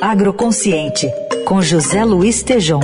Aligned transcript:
Agroconsciente, 0.00 1.06
com 1.44 1.62
José 1.62 2.04
Luiz 2.04 2.42
Tejom. 2.42 2.80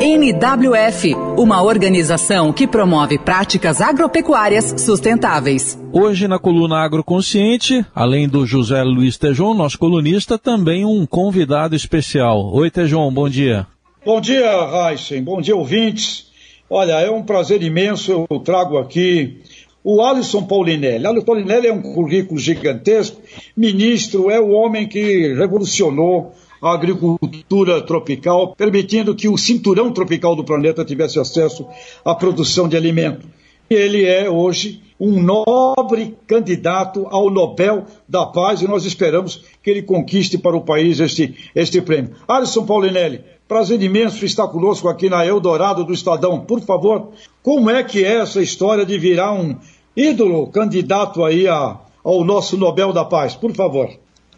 NWF, 0.00 1.14
uma 1.38 1.62
organização 1.62 2.52
que 2.52 2.66
promove 2.66 3.18
práticas 3.18 3.80
agropecuárias 3.80 4.74
sustentáveis. 4.78 5.78
Hoje 5.92 6.26
na 6.26 6.38
coluna 6.38 6.78
Agroconsciente, 6.78 7.84
além 7.94 8.28
do 8.28 8.44
José 8.44 8.82
Luiz 8.82 9.16
Tejon, 9.16 9.54
nosso 9.54 9.78
colunista, 9.78 10.36
também 10.36 10.84
um 10.84 11.06
convidado 11.06 11.74
especial. 11.74 12.52
Oi 12.52 12.70
Tejon, 12.70 13.10
bom 13.12 13.28
dia. 13.28 13.66
Bom 14.04 14.20
dia, 14.20 14.50
Heisen. 14.90 15.22
Bom 15.22 15.40
dia, 15.40 15.56
ouvintes. 15.56 16.26
Olha, 16.68 16.94
é 17.00 17.10
um 17.10 17.22
prazer 17.22 17.62
imenso. 17.62 18.26
Eu 18.28 18.38
trago 18.40 18.78
aqui 18.78 19.40
o 19.84 20.02
Alisson 20.02 20.44
Paulinelli. 20.44 21.06
Alisson 21.06 21.24
Paulinelli 21.24 21.66
é 21.66 21.72
um 21.72 21.82
currículo 21.82 22.38
gigantesco. 22.38 23.20
Ministro, 23.56 24.30
é 24.30 24.40
o 24.40 24.50
homem 24.50 24.88
que 24.88 25.34
revolucionou 25.34 26.32
a 26.62 26.72
agricultura 26.72 27.82
tropical, 27.82 28.54
permitindo 28.54 29.14
que 29.16 29.28
o 29.28 29.36
cinturão 29.36 29.92
tropical 29.92 30.36
do 30.36 30.44
planeta 30.44 30.84
tivesse 30.84 31.18
acesso 31.18 31.66
à 32.04 32.14
produção 32.14 32.68
de 32.68 32.76
alimento. 32.76 33.26
Ele 33.68 34.04
é 34.04 34.30
hoje 34.30 34.80
um 35.00 35.20
nobre 35.20 36.16
candidato 36.28 37.08
ao 37.10 37.28
Nobel 37.28 37.84
da 38.08 38.24
Paz 38.24 38.62
e 38.62 38.68
nós 38.68 38.84
esperamos 38.84 39.44
que 39.60 39.70
ele 39.70 39.82
conquiste 39.82 40.38
para 40.38 40.56
o 40.56 40.60
país 40.60 41.00
este, 41.00 41.34
este 41.54 41.80
prêmio. 41.80 42.12
Alisson 42.28 42.64
Paulinelli, 42.64 43.24
prazer 43.48 43.82
imenso 43.82 44.24
estar 44.24 44.46
conosco 44.46 44.88
aqui 44.88 45.10
na 45.10 45.26
Eldorado 45.26 45.84
do 45.84 45.92
Estadão. 45.92 46.40
Por 46.40 46.60
favor, 46.60 47.10
como 47.42 47.68
é 47.68 47.82
que 47.82 48.04
é 48.04 48.18
essa 48.18 48.40
história 48.40 48.86
de 48.86 48.96
virar 48.96 49.32
um 49.32 49.56
ídolo 49.96 50.46
candidato 50.48 51.24
aí 51.24 51.46
a, 51.46 51.76
ao 52.02 52.24
nosso 52.24 52.56
Nobel 52.56 52.92
da 52.92 53.04
Paz? 53.04 53.34
Por 53.34 53.54
favor. 53.54 53.90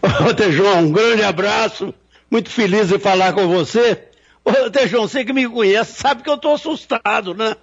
Ô, 0.03 0.35
Tejão, 0.35 0.81
um 0.81 0.93
grande 0.93 1.23
abraço 1.23 1.95
muito 2.31 2.51
feliz 2.51 2.89
de 2.89 2.99
falar 2.99 3.33
com 3.33 3.49
você. 3.49 4.05
Ô, 4.45 4.71
Tejão, 4.71 5.09
você 5.09 5.25
que 5.25 5.33
me 5.33 5.49
conhece 5.49 5.95
sabe 5.95 6.23
que 6.23 6.29
eu 6.29 6.35
estou 6.35 6.55
assustado, 6.55 7.35
né? 7.35 7.57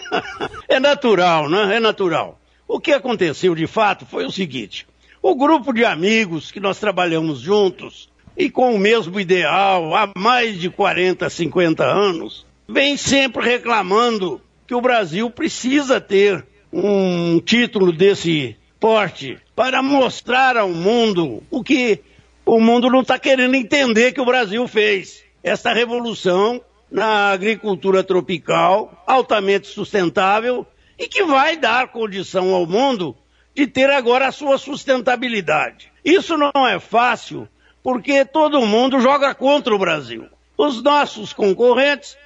é 0.68 0.80
natural, 0.80 1.48
né? 1.48 1.76
É 1.76 1.80
natural. 1.80 2.38
O 2.66 2.78
que 2.78 2.92
aconteceu 2.92 3.54
de 3.54 3.66
fato 3.66 4.04
foi 4.04 4.24
o 4.24 4.30
seguinte: 4.30 4.86
o 5.22 5.34
grupo 5.34 5.72
de 5.72 5.84
amigos 5.84 6.50
que 6.50 6.60
nós 6.60 6.78
trabalhamos 6.78 7.40
juntos 7.40 8.08
e 8.36 8.48
com 8.48 8.74
o 8.74 8.78
mesmo 8.78 9.18
ideal 9.18 9.94
há 9.94 10.10
mais 10.16 10.58
de 10.58 10.70
40, 10.70 11.28
50 11.28 11.84
anos, 11.84 12.46
vem 12.68 12.96
sempre 12.96 13.44
reclamando 13.44 14.40
que 14.66 14.74
o 14.74 14.80
Brasil 14.80 15.30
precisa 15.30 16.00
ter 16.00 16.46
um 16.72 17.40
título 17.40 17.92
desse 17.92 18.56
porte 18.78 19.38
para 19.54 19.82
mostrar 19.82 20.56
ao 20.56 20.70
mundo 20.70 21.42
o 21.50 21.62
que 21.62 22.00
o 22.46 22.60
mundo 22.60 22.88
não 22.88 23.00
está 23.00 23.18
querendo 23.18 23.54
entender 23.54 24.12
que 24.12 24.20
o 24.20 24.24
Brasil 24.24 24.66
fez. 24.66 25.22
Essa 25.42 25.72
revolução 25.72 26.60
na 26.90 27.30
agricultura 27.30 28.02
tropical, 28.02 29.02
altamente 29.06 29.68
sustentável, 29.68 30.66
e 30.98 31.06
que 31.08 31.22
vai 31.24 31.56
dar 31.56 31.88
condição 31.88 32.54
ao 32.54 32.66
mundo 32.66 33.16
de 33.54 33.66
ter 33.66 33.90
agora 33.90 34.28
a 34.28 34.32
sua 34.32 34.58
sustentabilidade. 34.58 35.90
Isso 36.04 36.36
não 36.36 36.66
é 36.66 36.78
fácil, 36.78 37.48
porque 37.82 38.24
todo 38.24 38.66
mundo 38.66 39.00
joga 39.00 39.34
contra 39.34 39.74
o 39.74 39.78
Brasil. 39.78 40.26
Os 40.58 40.82
nossos 40.82 41.32
concorrentes 41.32 42.16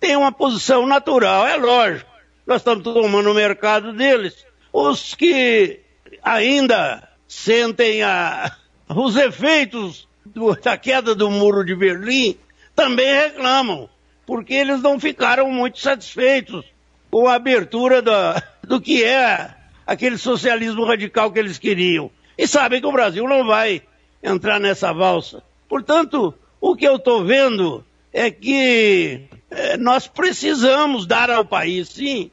têm 0.00 0.16
uma 0.16 0.32
posição 0.32 0.86
natural, 0.86 1.46
é 1.46 1.56
lógico. 1.56 2.13
Nós 2.46 2.60
estamos 2.60 2.84
tomando 2.84 3.30
o 3.30 3.34
mercado 3.34 3.92
deles. 3.92 4.44
Os 4.72 5.14
que 5.14 5.80
ainda 6.22 7.08
sentem 7.26 8.02
a, 8.02 8.54
os 8.88 9.16
efeitos 9.16 10.06
do, 10.24 10.54
da 10.54 10.76
queda 10.76 11.14
do 11.14 11.30
muro 11.30 11.64
de 11.64 11.74
Berlim 11.74 12.36
também 12.74 13.12
reclamam, 13.14 13.88
porque 14.26 14.52
eles 14.54 14.82
não 14.82 14.98
ficaram 14.98 15.50
muito 15.50 15.78
satisfeitos 15.78 16.64
com 17.10 17.28
a 17.28 17.34
abertura 17.34 18.02
da, 18.02 18.42
do 18.62 18.80
que 18.80 19.04
é 19.04 19.54
aquele 19.86 20.18
socialismo 20.18 20.84
radical 20.84 21.30
que 21.30 21.38
eles 21.38 21.58
queriam. 21.58 22.10
E 22.36 22.46
sabem 22.46 22.80
que 22.80 22.86
o 22.86 22.92
Brasil 22.92 23.26
não 23.28 23.46
vai 23.46 23.82
entrar 24.22 24.58
nessa 24.58 24.92
valsa. 24.92 25.42
Portanto, 25.68 26.34
o 26.60 26.74
que 26.74 26.86
eu 26.86 26.96
estou 26.96 27.24
vendo 27.24 27.84
é 28.12 28.30
que 28.30 29.28
é, 29.50 29.76
nós 29.76 30.06
precisamos 30.06 31.06
dar 31.06 31.30
ao 31.30 31.44
país, 31.44 31.88
sim, 31.88 32.30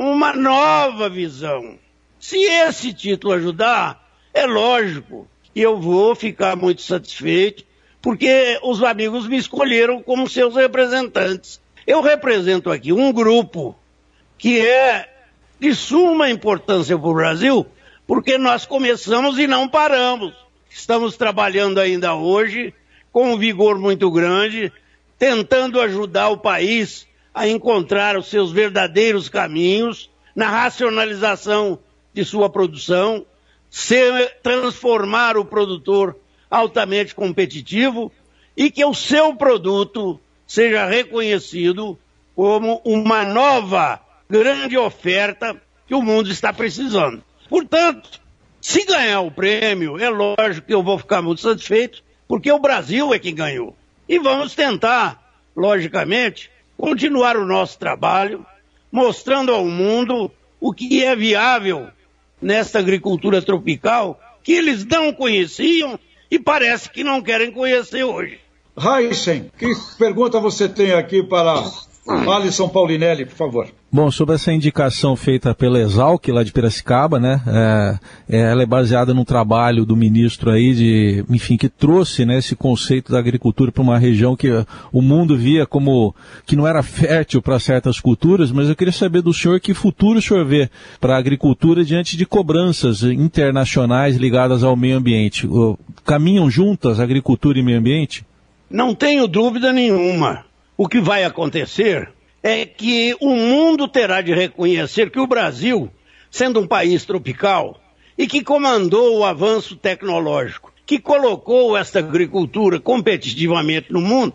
uma 0.00 0.32
nova 0.32 1.10
visão. 1.10 1.78
Se 2.18 2.38
esse 2.38 2.90
título 2.94 3.34
ajudar, 3.34 4.02
é 4.32 4.46
lógico 4.46 5.28
e 5.54 5.60
eu 5.60 5.78
vou 5.78 6.14
ficar 6.14 6.56
muito 6.56 6.80
satisfeito, 6.80 7.64
porque 8.00 8.58
os 8.62 8.82
amigos 8.82 9.28
me 9.28 9.36
escolheram 9.36 10.02
como 10.02 10.26
seus 10.26 10.56
representantes. 10.56 11.60
Eu 11.86 12.00
represento 12.00 12.70
aqui 12.70 12.94
um 12.94 13.12
grupo 13.12 13.76
que 14.38 14.58
é 14.58 15.06
de 15.58 15.74
suma 15.74 16.30
importância 16.30 16.98
para 16.98 17.08
o 17.08 17.14
Brasil, 17.14 17.66
porque 18.06 18.38
nós 18.38 18.64
começamos 18.64 19.38
e 19.38 19.46
não 19.46 19.68
paramos. 19.68 20.32
Estamos 20.70 21.14
trabalhando 21.18 21.78
ainda 21.78 22.14
hoje 22.14 22.72
com 23.12 23.34
um 23.34 23.36
vigor 23.36 23.78
muito 23.78 24.10
grande, 24.10 24.72
tentando 25.18 25.78
ajudar 25.78 26.30
o 26.30 26.38
país 26.38 27.06
a 27.34 27.46
encontrar 27.48 28.16
os 28.16 28.28
seus 28.28 28.50
verdadeiros 28.50 29.28
caminhos 29.28 30.10
na 30.34 30.48
racionalização 30.48 31.78
de 32.12 32.24
sua 32.24 32.48
produção, 32.50 33.24
ser, 33.68 34.38
transformar 34.42 35.36
o 35.36 35.44
produtor 35.44 36.16
altamente 36.50 37.14
competitivo 37.14 38.12
e 38.56 38.70
que 38.70 38.84
o 38.84 38.94
seu 38.94 39.34
produto 39.34 40.20
seja 40.46 40.86
reconhecido 40.86 41.98
como 42.34 42.80
uma 42.84 43.24
nova 43.24 44.00
grande 44.28 44.76
oferta 44.76 45.60
que 45.86 45.94
o 45.94 46.02
mundo 46.02 46.30
está 46.30 46.52
precisando. 46.52 47.22
Portanto, 47.48 48.20
se 48.60 48.84
ganhar 48.84 49.20
o 49.20 49.30
prêmio, 49.30 49.98
é 49.98 50.08
lógico 50.08 50.66
que 50.66 50.74
eu 50.74 50.82
vou 50.82 50.98
ficar 50.98 51.22
muito 51.22 51.40
satisfeito, 51.40 52.02
porque 52.28 52.50
o 52.50 52.58
Brasil 52.58 53.14
é 53.14 53.18
quem 53.18 53.34
ganhou. 53.34 53.76
E 54.08 54.18
vamos 54.18 54.54
tentar, 54.54 55.32
logicamente, 55.56 56.50
continuar 56.80 57.36
o 57.36 57.46
nosso 57.46 57.78
trabalho, 57.78 58.44
mostrando 58.90 59.52
ao 59.52 59.64
mundo 59.66 60.30
o 60.58 60.72
que 60.72 61.04
é 61.04 61.14
viável 61.14 61.88
nesta 62.40 62.78
agricultura 62.78 63.42
tropical 63.42 64.18
que 64.42 64.52
eles 64.52 64.84
não 64.86 65.12
conheciam 65.12 65.98
e 66.30 66.38
parece 66.38 66.88
que 66.88 67.04
não 67.04 67.20
querem 67.20 67.52
conhecer 67.52 68.02
hoje. 68.02 68.40
Heisen, 68.76 69.50
que 69.58 69.66
pergunta 69.98 70.40
você 70.40 70.68
tem 70.68 70.92
aqui 70.92 71.22
para 71.22 71.62
Alisson 72.08 72.68
Paulinelli, 72.68 73.26
por 73.26 73.36
favor? 73.36 73.68
Bom, 73.92 74.10
sobre 74.10 74.36
essa 74.36 74.52
indicação 74.52 75.16
feita 75.16 75.54
pela 75.54 75.80
Exalc, 75.80 76.26
lá 76.28 76.42
de 76.42 76.52
Piracicaba, 76.52 77.18
né, 77.18 77.42
é, 77.46 77.98
é, 78.36 78.40
ela 78.52 78.62
é 78.62 78.66
baseada 78.66 79.12
num 79.12 79.24
trabalho 79.24 79.84
do 79.84 79.96
ministro 79.96 80.50
aí 80.50 80.74
de, 80.74 81.24
enfim, 81.28 81.56
que 81.56 81.68
trouxe, 81.68 82.24
né, 82.24 82.38
esse 82.38 82.54
conceito 82.54 83.12
da 83.12 83.18
agricultura 83.18 83.72
para 83.72 83.82
uma 83.82 83.98
região 83.98 84.36
que 84.36 84.48
o 84.92 85.02
mundo 85.02 85.36
via 85.36 85.66
como 85.66 86.14
que 86.46 86.56
não 86.56 86.66
era 86.66 86.82
fértil 86.82 87.42
para 87.42 87.58
certas 87.58 88.00
culturas, 88.00 88.50
mas 88.50 88.68
eu 88.68 88.76
queria 88.76 88.92
saber 88.92 89.22
do 89.22 89.34
senhor 89.34 89.60
que 89.60 89.74
futuro 89.74 90.18
o 90.18 90.22
senhor 90.22 90.44
vê 90.46 90.70
para 91.00 91.16
a 91.16 91.18
agricultura 91.18 91.84
diante 91.84 92.16
de 92.16 92.24
cobranças 92.24 93.02
internacionais 93.02 94.16
ligadas 94.16 94.62
ao 94.62 94.76
meio 94.76 94.96
ambiente. 94.96 95.48
Caminham 96.04 96.48
juntas 96.48 97.00
agricultura 97.00 97.58
e 97.58 97.62
meio 97.62 97.78
ambiente? 97.78 98.24
Não 98.70 98.94
tenho 98.94 99.26
dúvida 99.26 99.72
nenhuma. 99.72 100.44
O 100.82 100.88
que 100.88 100.98
vai 100.98 101.24
acontecer 101.24 102.10
é 102.42 102.64
que 102.64 103.14
o 103.20 103.36
mundo 103.36 103.86
terá 103.86 104.22
de 104.22 104.32
reconhecer 104.32 105.10
que 105.10 105.20
o 105.20 105.26
Brasil, 105.26 105.90
sendo 106.30 106.58
um 106.58 106.66
país 106.66 107.04
tropical 107.04 107.78
e 108.16 108.26
que 108.26 108.42
comandou 108.42 109.18
o 109.18 109.24
avanço 109.26 109.76
tecnológico, 109.76 110.72
que 110.86 110.98
colocou 110.98 111.76
esta 111.76 111.98
agricultura 111.98 112.80
competitivamente 112.80 113.92
no 113.92 114.00
mundo, 114.00 114.32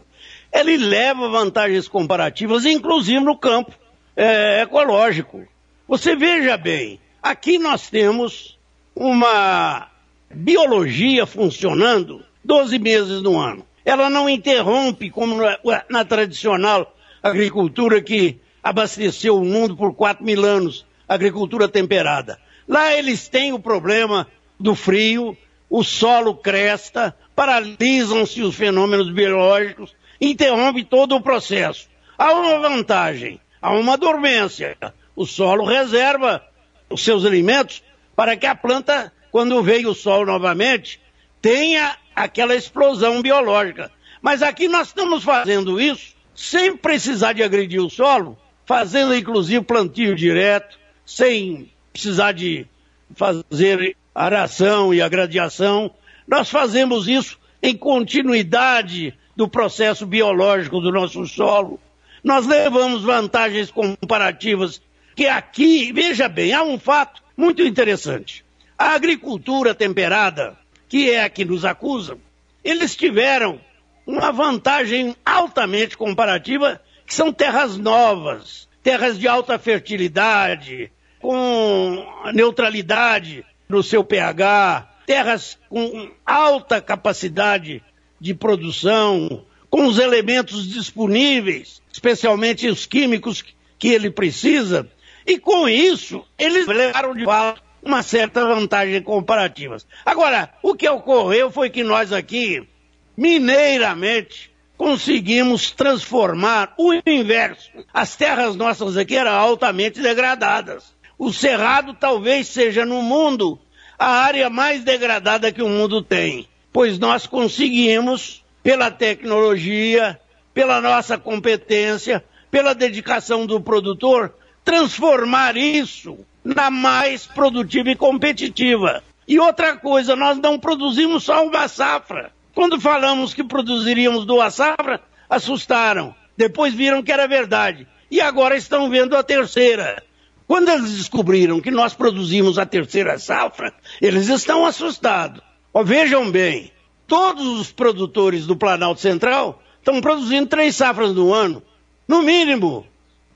ele 0.53 0.77
leva 0.77 1.27
vantagens 1.29 1.87
comparativas, 1.87 2.63
inclusive 2.63 3.21
no 3.21 3.35
campo 3.35 3.71
é, 4.15 4.61
ecológico. 4.61 5.47
Você 5.87 6.15
veja 6.15 6.55
bem, 6.57 6.99
aqui 7.23 7.57
nós 7.57 7.89
temos 7.89 8.55
uma 8.95 9.89
biologia 10.29 11.25
funcionando 11.25 12.23
12 12.43 12.77
meses 12.77 13.23
no 13.23 13.35
ano. 13.39 13.65
Ela 13.85 14.09
não 14.09 14.27
interrompe, 14.27 15.11
como 15.11 15.37
na, 15.37 15.59
na 15.87 16.03
tradicional 16.03 16.95
agricultura 17.21 18.01
que 18.01 18.39
abasteceu 18.61 19.37
o 19.37 19.45
mundo 19.45 19.77
por 19.77 19.93
4 19.93 20.25
mil 20.25 20.43
anos, 20.43 20.85
agricultura 21.07 21.67
temperada. 21.67 22.39
Lá 22.67 22.93
eles 22.93 23.27
têm 23.27 23.53
o 23.53 23.59
problema 23.59 24.27
do 24.59 24.73
frio, 24.73 25.37
o 25.69 25.83
solo 25.83 26.35
cresta, 26.35 27.15
paralisam-se 27.35 28.41
os 28.41 28.55
fenômenos 28.55 29.11
biológicos, 29.11 29.95
interrompe 30.19 30.83
todo 30.83 31.15
o 31.15 31.21
processo. 31.21 31.87
Há 32.17 32.33
uma 32.33 32.57
vantagem, 32.59 33.39
há 33.61 33.71
uma 33.71 33.97
dormência. 33.97 34.77
O 35.15 35.25
solo 35.25 35.63
reserva 35.63 36.43
os 36.89 37.03
seus 37.03 37.23
alimentos 37.23 37.83
para 38.15 38.35
que 38.35 38.45
a 38.47 38.55
planta, 38.55 39.11
quando 39.31 39.61
veio 39.61 39.89
o 39.89 39.95
sol 39.95 40.25
novamente, 40.25 40.99
tenha 41.41 41.95
aquela 42.15 42.55
explosão 42.55 43.21
biológica. 43.21 43.91
Mas 44.21 44.41
aqui 44.41 44.67
nós 44.67 44.87
estamos 44.87 45.23
fazendo 45.23 45.79
isso 45.79 46.15
sem 46.33 46.75
precisar 46.75 47.33
de 47.33 47.43
agredir 47.43 47.81
o 47.81 47.89
solo, 47.89 48.37
fazendo 48.65 49.15
inclusive 49.15 49.63
plantio 49.63 50.15
direto, 50.15 50.77
sem 51.05 51.71
precisar 51.93 52.31
de 52.31 52.67
fazer 53.15 53.95
aração 54.13 54.93
e 54.93 55.01
agradiação. 55.01 55.91
Nós 56.27 56.49
fazemos 56.49 57.07
isso 57.07 57.37
em 57.61 57.75
continuidade 57.75 59.13
do 59.35 59.47
processo 59.47 60.05
biológico 60.05 60.79
do 60.79 60.91
nosso 60.91 61.25
solo. 61.27 61.79
Nós 62.23 62.47
levamos 62.47 63.03
vantagens 63.03 63.69
comparativas 63.69 64.81
que 65.15 65.27
aqui, 65.27 65.93
veja 65.93 66.27
bem, 66.27 66.53
há 66.53 66.63
um 66.63 66.77
fato 66.77 67.21
muito 67.37 67.61
interessante. 67.61 68.43
A 68.77 68.93
agricultura 68.93 69.73
temperada, 69.73 70.57
que 70.87 71.09
é 71.09 71.23
a 71.23 71.29
que 71.29 71.45
nos 71.45 71.65
acusam, 71.65 72.19
eles 72.63 72.95
tiveram 72.95 73.59
uma 74.05 74.31
vantagem 74.31 75.15
altamente 75.25 75.97
comparativa, 75.97 76.81
que 77.05 77.13
são 77.13 77.31
terras 77.31 77.77
novas, 77.77 78.67
terras 78.83 79.17
de 79.17 79.27
alta 79.27 79.57
fertilidade, 79.57 80.91
com 81.19 82.05
neutralidade 82.33 83.45
no 83.67 83.81
seu 83.81 84.03
pH, 84.03 84.87
terras 85.05 85.57
com 85.69 86.11
alta 86.25 86.81
capacidade 86.81 87.83
de 88.19 88.33
produção, 88.33 89.43
com 89.69 89.87
os 89.87 89.99
elementos 89.99 90.67
disponíveis, 90.67 91.81
especialmente 91.91 92.67
os 92.67 92.85
químicos 92.85 93.43
que 93.77 93.89
ele 93.89 94.09
precisa, 94.09 94.89
e 95.25 95.39
com 95.39 95.67
isso 95.67 96.23
eles 96.37 96.67
levaram 96.67 97.15
de 97.15 97.25
fato 97.25 97.64
uma 97.85 98.01
certa 98.01 98.43
vantagem 98.43 99.01
comparativa. 99.03 99.77
Agora, 100.03 100.49
o 100.63 100.73
que 100.73 100.89
ocorreu 100.89 101.51
foi 101.51 101.69
que 101.69 101.83
nós 101.83 102.11
aqui, 102.11 102.67
mineiramente, 103.15 104.51
conseguimos 104.75 105.69
transformar 105.69 106.73
o 106.77 106.93
inverso. 107.05 107.69
As 107.93 108.15
terras 108.15 108.55
nossas 108.55 108.97
aqui 108.97 109.15
eram 109.15 109.33
altamente 109.33 110.01
degradadas. 110.01 110.95
O 111.17 111.31
cerrado 111.31 111.93
talvez 111.93 112.47
seja 112.47 112.85
no 112.85 113.01
mundo 113.03 113.59
a 113.97 114.09
área 114.09 114.49
mais 114.49 114.83
degradada 114.83 115.51
que 115.51 115.61
o 115.61 115.69
mundo 115.69 116.01
tem, 116.01 116.49
pois 116.73 116.99
nós 116.99 117.25
conseguimos, 117.27 118.43
pela 118.61 118.91
tecnologia, 118.91 120.19
pela 120.53 120.81
nossa 120.81 121.17
competência, 121.17 122.25
pela 122.49 122.73
dedicação 122.73 123.45
do 123.45 123.61
produtor, 123.61 124.33
transformar 124.65 125.55
isso 125.55 126.17
na 126.45 126.69
mais 126.69 127.25
produtiva 127.25 127.89
e 127.89 127.95
competitiva. 127.95 129.03
E 129.27 129.39
outra 129.39 129.75
coisa, 129.75 130.15
nós 130.15 130.37
não 130.37 130.59
produzimos 130.59 131.23
só 131.23 131.43
uma 131.43 131.67
safra. 131.67 132.31
Quando 132.53 132.79
falamos 132.79 133.33
que 133.33 133.43
produziríamos 133.43 134.25
duas 134.25 134.53
safras, 134.53 134.99
assustaram. 135.27 136.13
Depois 136.37 136.73
viram 136.75 137.01
que 137.01 137.11
era 137.11 137.27
verdade. 137.27 137.87
E 138.11 138.21
agora 138.21 138.55
estão 138.55 138.89
vendo 138.89 139.17
a 139.17 139.23
terceira. 139.23 140.03
Quando 140.47 140.69
eles 140.69 140.95
descobriram 140.95 141.59
que 141.59 141.71
nós 141.71 141.95
produzimos 141.95 142.59
a 142.59 142.65
terceira 142.65 143.17
safra, 143.17 143.73
eles 143.99 144.27
estão 144.27 144.63
assustados. 144.63 145.41
Oh, 145.73 145.83
vejam 145.83 146.29
bem, 146.29 146.71
todos 147.07 147.59
os 147.59 147.71
produtores 147.71 148.45
do 148.45 148.55
Planalto 148.55 149.01
Central 149.01 149.61
estão 149.79 149.99
produzindo 149.99 150.47
três 150.47 150.75
safras 150.75 151.13
no 151.13 151.33
ano. 151.33 151.63
No 152.07 152.21
mínimo, 152.21 152.85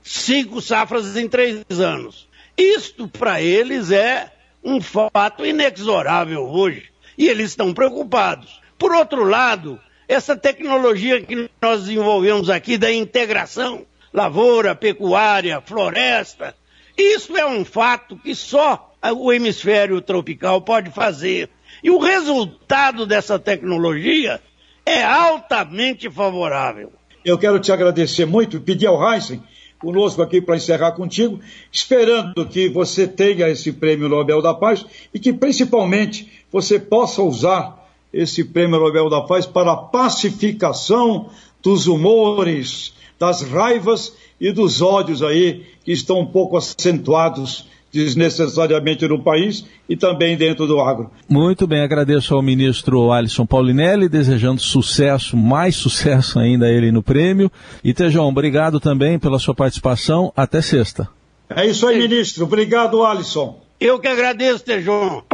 cinco 0.02 0.62
safras 0.62 1.16
em 1.16 1.28
três 1.28 1.64
anos. 1.80 2.29
Isto 2.60 3.08
para 3.08 3.40
eles 3.40 3.90
é 3.90 4.30
um 4.62 4.82
fato 4.82 5.46
inexorável 5.46 6.42
hoje. 6.46 6.90
E 7.16 7.26
eles 7.26 7.50
estão 7.50 7.72
preocupados. 7.72 8.60
Por 8.78 8.92
outro 8.92 9.24
lado, 9.24 9.80
essa 10.06 10.36
tecnologia 10.36 11.22
que 11.22 11.48
nós 11.60 11.80
desenvolvemos 11.82 12.50
aqui 12.50 12.76
da 12.76 12.92
integração, 12.92 13.86
lavoura, 14.12 14.74
pecuária, 14.74 15.62
floresta, 15.62 16.54
isso 16.98 17.34
é 17.34 17.46
um 17.46 17.64
fato 17.64 18.16
que 18.18 18.34
só 18.34 18.92
o 19.16 19.32
hemisfério 19.32 19.98
tropical 20.02 20.60
pode 20.60 20.90
fazer. 20.90 21.48
E 21.82 21.90
o 21.90 21.98
resultado 21.98 23.06
dessa 23.06 23.38
tecnologia 23.38 24.38
é 24.84 25.02
altamente 25.02 26.10
favorável. 26.10 26.92
Eu 27.24 27.38
quero 27.38 27.58
te 27.58 27.72
agradecer 27.72 28.26
muito 28.26 28.58
e 28.58 28.60
pedir 28.60 28.86
ao 28.86 29.12
Heisen 29.12 29.42
conosco 29.80 30.22
aqui 30.22 30.40
para 30.40 30.56
encerrar 30.56 30.92
contigo, 30.92 31.40
esperando 31.72 32.46
que 32.46 32.68
você 32.68 33.08
tenha 33.08 33.48
esse 33.48 33.72
prêmio 33.72 34.08
Nobel 34.08 34.42
da 34.42 34.54
Paz 34.54 34.84
e 35.12 35.18
que 35.18 35.32
principalmente 35.32 36.30
você 36.52 36.78
possa 36.78 37.22
usar 37.22 37.90
esse 38.12 38.44
prêmio 38.44 38.78
Nobel 38.78 39.08
da 39.08 39.22
Paz 39.22 39.46
para 39.46 39.72
a 39.72 39.76
pacificação 39.76 41.30
dos 41.62 41.86
humores, 41.86 42.94
das 43.18 43.42
raivas 43.42 44.14
e 44.38 44.52
dos 44.52 44.82
ódios 44.82 45.22
aí 45.22 45.64
que 45.82 45.92
estão 45.92 46.20
um 46.20 46.26
pouco 46.26 46.56
acentuados 46.56 47.66
desnecessariamente 47.92 49.06
no 49.06 49.22
país 49.22 49.64
e 49.88 49.96
também 49.96 50.36
dentro 50.36 50.66
do 50.66 50.80
agro. 50.80 51.10
Muito 51.28 51.66
bem, 51.66 51.82
agradeço 51.82 52.34
ao 52.34 52.42
ministro 52.42 53.12
Alisson 53.12 53.44
Paulinelli, 53.44 54.08
desejando 54.08 54.60
sucesso, 54.60 55.36
mais 55.36 55.76
sucesso 55.76 56.38
ainda 56.38 56.66
a 56.66 56.70
ele 56.70 56.92
no 56.92 57.02
prêmio. 57.02 57.50
E 57.82 57.92
Tejão, 57.92 58.28
obrigado 58.28 58.78
também 58.78 59.18
pela 59.18 59.38
sua 59.38 59.54
participação. 59.54 60.32
Até 60.36 60.62
sexta. 60.62 61.08
É 61.48 61.66
isso 61.66 61.86
aí, 61.86 61.98
ministro. 61.98 62.44
Obrigado, 62.44 63.04
Alisson. 63.04 63.60
Eu 63.80 63.98
que 63.98 64.06
agradeço, 64.06 64.64
Tejão. 64.64 65.24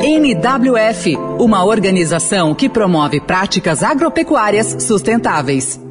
NWF, 0.00 1.16
uma 1.38 1.64
organização 1.64 2.54
que 2.54 2.68
promove 2.68 3.20
práticas 3.20 3.82
agropecuárias 3.82 4.84
sustentáveis. 4.84 5.85